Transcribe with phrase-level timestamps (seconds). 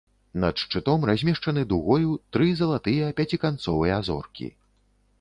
[0.43, 4.55] Над шчытом размешчаны дугою тры залатыя пяціканцовыя зоркі.